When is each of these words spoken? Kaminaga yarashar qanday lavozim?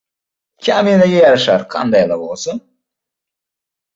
Kaminaga 0.67 1.19
yarashar 1.19 1.65
qanday 1.75 2.05
lavozim? 2.11 2.63